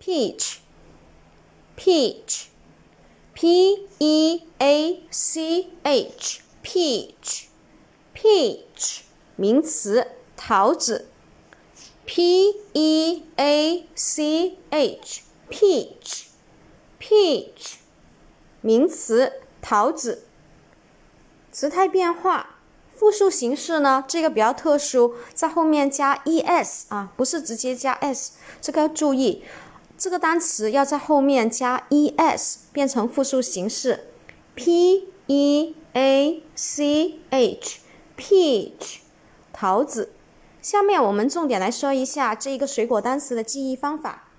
[0.00, 0.58] Peach。
[1.76, 9.00] Peach，P E A C H Peach，Peach
[9.36, 11.08] 名词桃子。
[12.06, 17.74] P E A C H Peach，Peach
[18.62, 20.26] 名词桃子。
[21.52, 22.56] 词态变化，
[22.96, 24.02] 复数形式呢？
[24.08, 28.32] 这个比较特殊，在后面加 e s 啊，不是直接加 s，
[28.62, 29.42] 这个要注意。
[30.00, 34.06] 这个单词要在后面加 e s 变成复数形式
[34.56, 38.96] ，p e a c h，peach，
[39.52, 40.12] 桃子。
[40.62, 44.29] 下面我们重点来说一下这一个水果单词的记忆方法。